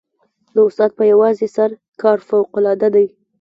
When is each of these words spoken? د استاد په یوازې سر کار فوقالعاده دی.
د 0.55 0.57
استاد 0.67 0.91
په 0.99 1.03
یوازې 1.11 1.47
سر 1.55 1.69
کار 2.01 2.17
فوقالعاده 2.27 2.89
دی. 2.95 3.07